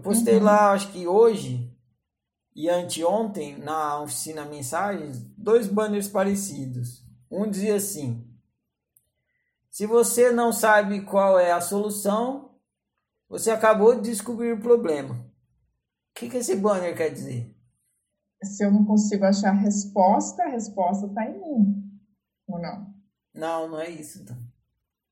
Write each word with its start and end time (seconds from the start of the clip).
Eu 0.00 0.02
postei 0.02 0.38
uhum. 0.38 0.44
lá, 0.44 0.72
acho 0.72 0.90
que 0.92 1.06
hoje 1.06 1.70
e 2.56 2.70
anteontem, 2.70 3.58
na 3.58 4.00
oficina 4.00 4.46
Mensagens, 4.46 5.22
dois 5.36 5.68
banners 5.68 6.08
parecidos. 6.08 7.04
Um 7.30 7.48
dizia 7.48 7.76
assim: 7.76 8.26
Se 9.70 9.86
você 9.86 10.32
não 10.32 10.54
sabe 10.54 11.02
qual 11.02 11.38
é 11.38 11.52
a 11.52 11.60
solução, 11.60 12.54
você 13.28 13.50
acabou 13.50 13.94
de 13.94 14.10
descobrir 14.10 14.52
o 14.52 14.60
problema. 14.60 15.14
O 15.16 16.14
que, 16.14 16.30
que 16.30 16.38
esse 16.38 16.56
banner 16.56 16.96
quer 16.96 17.10
dizer? 17.10 17.54
Se 18.42 18.64
eu 18.64 18.72
não 18.72 18.86
consigo 18.86 19.26
achar 19.26 19.50
a 19.50 19.60
resposta, 19.60 20.42
a 20.44 20.48
resposta 20.48 21.06
está 21.06 21.26
em 21.26 21.38
mim. 21.38 22.00
Ou 22.48 22.58
não? 22.58 22.94
Não, 23.34 23.68
não 23.68 23.80
é 23.80 23.90
isso. 23.90 24.22
Então. 24.22 24.36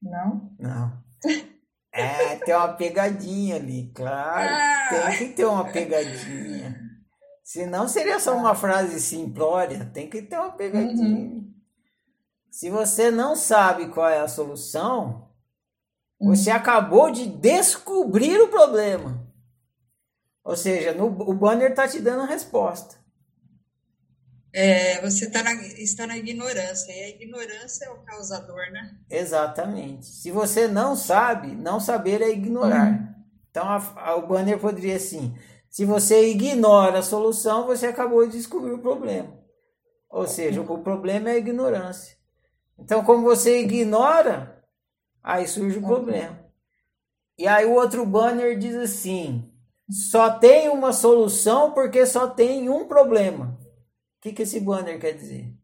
Não? 0.00 0.56
Não. 0.58 1.04
É, 2.00 2.36
tem 2.36 2.54
uma 2.54 2.72
pegadinha 2.74 3.56
ali, 3.56 3.90
claro. 3.94 4.48
Ah. 4.48 4.88
Tem 4.88 5.18
que 5.18 5.34
ter 5.34 5.44
uma 5.44 5.64
pegadinha. 5.64 6.80
Senão 7.42 7.88
seria 7.88 8.20
só 8.20 8.36
uma 8.36 8.54
frase 8.54 9.00
simplória. 9.00 9.90
Tem 9.92 10.08
que 10.08 10.22
ter 10.22 10.36
uma 10.36 10.52
pegadinha. 10.52 11.26
Uhum. 11.26 11.54
Se 12.50 12.70
você 12.70 13.10
não 13.10 13.34
sabe 13.34 13.88
qual 13.88 14.08
é 14.08 14.20
a 14.20 14.28
solução, 14.28 15.30
uhum. 16.20 16.34
você 16.34 16.50
acabou 16.50 17.10
de 17.10 17.26
descobrir 17.26 18.40
o 18.40 18.48
problema. 18.48 19.26
Ou 20.44 20.56
seja, 20.56 20.92
no, 20.92 21.06
o 21.06 21.34
banner 21.34 21.70
está 21.70 21.86
te 21.86 22.00
dando 22.00 22.22
a 22.22 22.26
resposta. 22.26 22.96
É, 24.60 25.00
você 25.02 25.30
tá 25.30 25.40
na, 25.40 25.52
está 25.54 26.04
na 26.04 26.18
ignorância, 26.18 26.90
e 26.90 27.04
a 27.04 27.08
ignorância 27.10 27.84
é 27.84 27.90
o 27.90 27.98
causador, 27.98 28.72
né? 28.72 28.98
Exatamente. 29.08 30.06
Se 30.06 30.32
você 30.32 30.66
não 30.66 30.96
sabe, 30.96 31.54
não 31.54 31.78
saber 31.78 32.20
é 32.22 32.30
ignorar. 32.30 32.90
Uhum. 32.90 33.08
Então 33.52 33.68
a, 33.68 33.76
a, 33.94 34.16
o 34.16 34.26
banner 34.26 34.58
poderia 34.58 34.96
assim: 34.96 35.32
se 35.70 35.84
você 35.84 36.28
ignora 36.28 36.98
a 36.98 37.02
solução, 37.04 37.66
você 37.66 37.86
acabou 37.86 38.26
de 38.26 38.32
descobrir 38.32 38.72
o 38.72 38.80
problema. 38.80 39.32
Ou 40.10 40.26
seja, 40.26 40.60
o 40.60 40.78
problema 40.78 41.30
é 41.30 41.34
a 41.34 41.38
ignorância. 41.38 42.16
Então, 42.76 43.04
como 43.04 43.22
você 43.22 43.60
ignora, 43.60 44.60
aí 45.22 45.46
surge 45.46 45.78
o 45.78 45.82
problema. 45.86 46.36
E 47.38 47.46
aí 47.46 47.64
o 47.64 47.74
outro 47.74 48.04
banner 48.04 48.58
diz 48.58 48.74
assim: 48.74 49.48
só 49.88 50.30
tem 50.30 50.68
uma 50.68 50.92
solução 50.92 51.70
porque 51.70 52.04
só 52.04 52.26
tem 52.26 52.68
um 52.68 52.88
problema. 52.88 53.56
O 54.18 54.20
que, 54.20 54.32
que 54.32 54.42
esse 54.42 54.58
banner 54.58 55.00
quer 55.00 55.12
dizer? 55.12 55.54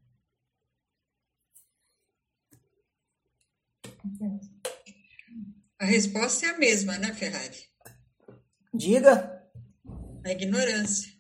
A 5.81 5.85
resposta 5.85 6.47
é 6.47 6.51
a 6.51 6.59
mesma, 6.59 6.97
né, 6.99 7.13
Ferrari? 7.13 7.69
Diga. 8.73 9.45
A 10.25 10.31
ignorância. 10.31 11.13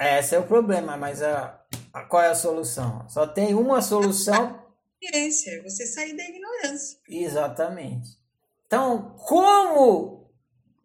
Esse 0.00 0.34
é 0.34 0.38
o 0.40 0.46
problema, 0.46 0.96
mas 0.96 1.22
a, 1.22 1.64
a, 1.92 2.02
qual 2.04 2.22
é 2.22 2.28
a 2.28 2.34
solução? 2.34 3.08
Só 3.08 3.28
tem 3.28 3.54
uma 3.54 3.80
solução. 3.80 4.60
Ciência, 5.02 5.62
você 5.62 5.86
sair 5.86 6.16
da 6.16 6.24
ignorância. 6.24 6.98
Exatamente. 7.08 8.18
Então, 8.66 9.14
como 9.18 10.32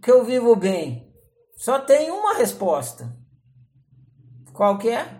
que 0.01 0.11
eu 0.11 0.23
vivo 0.23 0.55
bem? 0.55 1.11
Só 1.55 1.79
tem 1.79 2.11
uma 2.11 2.35
resposta. 2.35 3.17
Qual 4.53 4.77
que 4.77 4.89
é? 4.89 5.18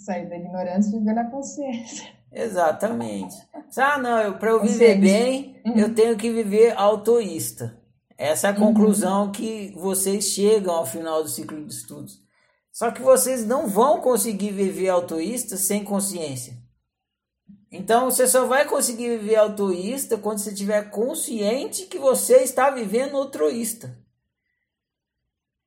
Sair 0.00 0.28
da 0.28 0.36
ignorância 0.36 0.96
e 0.96 0.98
viver 0.98 1.12
na 1.12 1.30
consciência. 1.30 2.08
Exatamente. 2.32 3.36
Ah, 3.76 3.98
não, 3.98 4.38
para 4.38 4.50
eu 4.50 4.62
viver 4.62 4.98
bem, 4.98 5.60
uhum. 5.66 5.76
eu 5.76 5.94
tenho 5.94 6.16
que 6.16 6.30
viver 6.30 6.72
autoísta. 6.76 7.78
Essa 8.16 8.48
é 8.48 8.50
a 8.50 8.54
conclusão 8.54 9.24
uhum. 9.24 9.32
que 9.32 9.74
vocês 9.76 10.24
chegam 10.24 10.74
ao 10.74 10.86
final 10.86 11.22
do 11.22 11.28
ciclo 11.28 11.64
de 11.64 11.72
estudos. 11.72 12.20
Só 12.72 12.90
que 12.90 13.02
vocês 13.02 13.46
não 13.46 13.66
vão 13.66 14.00
conseguir 14.00 14.52
viver 14.52 14.88
autoísta 14.88 15.56
sem 15.56 15.84
consciência. 15.84 16.56
Então 17.70 18.10
você 18.10 18.26
só 18.26 18.46
vai 18.46 18.64
conseguir 18.64 19.18
viver 19.18 19.36
autoísta 19.36 20.16
quando 20.16 20.38
você 20.38 20.50
estiver 20.50 20.90
consciente 20.90 21.86
que 21.86 21.98
você 21.98 22.38
está 22.38 22.70
vivendo 22.70 23.16
altruísta. 23.16 23.99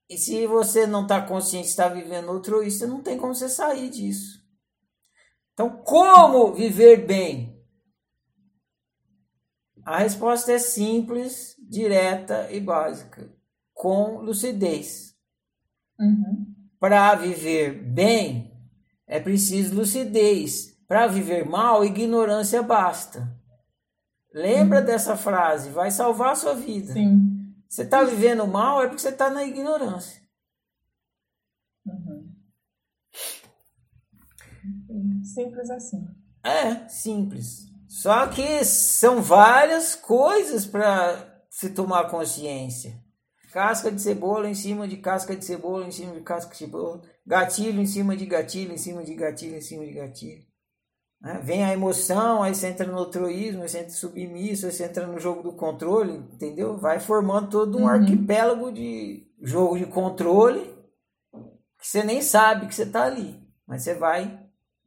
E 0.09 0.17
se 0.17 0.45
você 0.45 0.85
não 0.85 1.03
está 1.03 1.21
consciente 1.21 1.67
está 1.67 1.87
vivendo 1.87 2.29
altruísta, 2.29 2.85
não 2.85 3.01
tem 3.01 3.17
como 3.17 3.33
você 3.33 3.49
sair 3.49 3.89
disso. 3.89 4.43
Então, 5.53 5.69
como 5.69 6.53
viver 6.53 7.05
bem? 7.05 7.53
A 9.85 9.99
resposta 9.99 10.51
é 10.51 10.59
simples, 10.59 11.55
direta 11.59 12.49
e 12.51 12.59
básica, 12.59 13.29
com 13.73 14.19
lucidez. 14.19 15.15
Uhum. 15.99 16.53
Para 16.79 17.15
viver 17.15 17.73
bem, 17.73 18.51
é 19.05 19.19
preciso 19.19 19.75
lucidez. 19.75 20.77
Para 20.87 21.07
viver 21.07 21.45
mal, 21.45 21.83
ignorância 21.83 22.61
basta. 22.61 23.35
Lembra 24.33 24.79
uhum. 24.79 24.85
dessa 24.85 25.15
frase, 25.15 25.69
vai 25.69 25.91
salvar 25.91 26.31
a 26.31 26.35
sua 26.35 26.55
vida. 26.55 26.93
Sim. 26.93 27.32
Você 27.73 27.81
está 27.81 28.03
vivendo 28.03 28.45
mal 28.45 28.83
é 28.83 28.87
porque 28.87 29.01
você 29.01 29.09
está 29.09 29.31
na 29.31 29.43
ignorância. 29.43 30.21
Uhum. 31.83 32.35
Simples 35.23 35.71
assim. 35.71 36.07
É, 36.43 36.87
simples. 36.87 37.65
Só 37.87 38.27
que 38.27 38.63
são 38.63 39.23
várias 39.23 39.95
coisas 39.95 40.67
para 40.67 41.43
se 41.49 41.71
tomar 41.71 42.11
consciência. 42.11 43.03
Casca 43.51 43.91
de 43.91 43.99
cebola 43.99 44.47
em 44.47 44.53
cima 44.53 44.87
de 44.87 44.97
casca 44.97 45.35
de 45.35 45.43
cebola, 45.43 45.87
em 45.87 45.91
cima 45.91 46.13
de 46.13 46.21
casca 46.21 46.51
de 46.51 46.57
cebola. 46.57 47.01
Gatilho 47.25 47.81
em 47.81 47.87
cima 47.87 48.15
de 48.15 48.27
gatilho, 48.27 48.71
em 48.71 48.77
cima 48.77 49.03
de 49.03 49.15
gatilho, 49.15 49.57
em 49.57 49.61
cima 49.61 49.83
de 49.83 49.93
gatilho. 49.93 50.45
Né? 51.23 51.39
Vem 51.41 51.63
a 51.63 51.71
emoção, 51.71 52.43
aí 52.43 52.53
você 52.53 52.67
entra 52.67 52.85
no 52.85 52.97
altruísmo, 52.97 53.63
aí 53.63 53.69
você 53.69 53.79
entra 53.79 53.91
submisso, 53.91 54.65
aí 54.65 54.71
você 54.73 54.83
entra 54.83 55.07
no 55.07 55.17
jogo 55.17 55.41
do 55.41 55.53
controle, 55.53 56.17
entendeu? 56.33 56.77
Vai 56.77 56.99
formando 56.99 57.49
todo 57.49 57.77
um 57.77 57.83
uhum. 57.83 57.87
arquipélago 57.87 58.71
de 58.73 59.25
jogo 59.41 59.79
de 59.79 59.85
controle 59.85 60.73
que 61.79 61.87
você 61.87 62.03
nem 62.03 62.21
sabe 62.21 62.67
que 62.67 62.75
você 62.75 62.83
está 62.83 63.03
ali, 63.03 63.41
mas 63.65 63.83
você 63.83 63.93
vai 63.93 64.39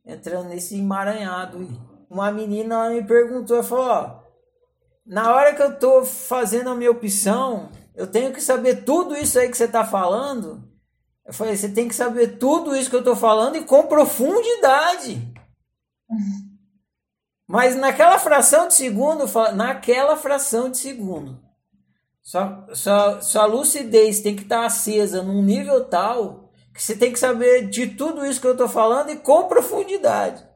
entrando 0.04 0.48
nesse 0.48 0.78
emaranhado 0.78 1.58
aí. 1.58 1.80
Uma 2.08 2.30
menina 2.30 2.90
me 2.90 3.02
perguntou, 3.02 3.62
falou, 3.62 3.86
ó, 3.86 4.20
na 5.04 5.34
hora 5.34 5.54
que 5.54 5.62
eu 5.62 5.72
estou 5.72 6.04
fazendo 6.04 6.70
a 6.70 6.74
minha 6.74 6.90
opção, 6.90 7.70
eu 7.94 8.06
tenho 8.06 8.32
que 8.32 8.40
saber 8.40 8.84
tudo 8.84 9.16
isso 9.16 9.38
aí 9.38 9.48
que 9.48 9.56
você 9.56 9.64
está 9.64 9.84
falando. 9.84 10.62
Eu 11.26 11.34
falei, 11.34 11.56
você 11.56 11.68
tem 11.68 11.88
que 11.88 11.94
saber 11.94 12.38
tudo 12.38 12.76
isso 12.76 12.88
que 12.88 12.96
eu 12.96 13.00
estou 13.00 13.16
falando 13.16 13.56
e 13.56 13.64
com 13.64 13.82
profundidade. 13.86 15.35
Mas 17.46 17.76
naquela 17.76 18.18
fração 18.18 18.68
de 18.68 18.74
segundo, 18.74 19.24
naquela 19.54 20.16
fração 20.16 20.70
de 20.70 20.78
segundo, 20.78 21.40
sua, 22.22 22.66
sua, 22.74 23.20
sua 23.20 23.46
lucidez 23.46 24.20
tem 24.20 24.34
que 24.34 24.42
estar 24.42 24.66
acesa 24.66 25.22
num 25.22 25.42
nível 25.42 25.84
tal 25.84 26.50
que 26.74 26.82
você 26.82 26.94
tem 26.96 27.12
que 27.12 27.18
saber 27.18 27.68
de 27.68 27.86
tudo 27.86 28.26
isso 28.26 28.40
que 28.40 28.46
eu 28.46 28.52
estou 28.52 28.68
falando 28.68 29.10
e 29.10 29.16
com 29.16 29.48
profundidade. 29.48 30.46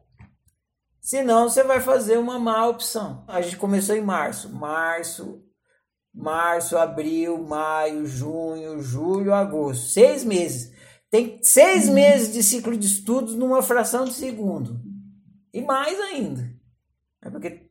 Senão 1.01 1.49
você 1.49 1.63
vai 1.63 1.81
fazer 1.81 2.19
uma 2.19 2.39
má 2.39 2.67
opção. 2.67 3.25
A 3.27 3.41
gente 3.41 3.57
começou 3.57 3.97
em 3.97 4.03
março. 4.03 4.51
Março, 4.51 5.43
março, 6.13 6.77
abril, 6.77 7.39
maio, 7.39 8.05
junho, 8.05 8.83
julho, 8.83 9.33
agosto. 9.33 9.87
Seis 9.87 10.23
meses. 10.25 10.73
Tem 11.11 11.39
seis 11.43 11.89
meses 11.89 12.33
de 12.33 12.43
ciclo 12.43 12.77
de 12.77 12.87
estudos 12.87 13.35
numa 13.35 13.63
fração 13.63 14.05
de 14.05 14.13
segundo. 14.13 14.79
E 15.53 15.61
mais 15.61 15.99
ainda. 16.01 16.53
É 17.23 17.31
porque 17.31 17.71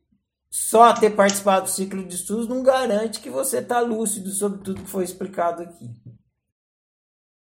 só 0.50 0.92
ter 0.92 1.10
participado 1.10 1.66
do 1.66 1.70
ciclo 1.70 2.04
de 2.04 2.14
estudos 2.14 2.48
não 2.48 2.62
garante 2.62 3.20
que 3.20 3.30
você 3.30 3.58
está 3.58 3.80
lúcido 3.80 4.30
sobre 4.30 4.62
tudo 4.62 4.82
que 4.82 4.90
foi 4.90 5.04
explicado 5.04 5.62
aqui. 5.62 5.88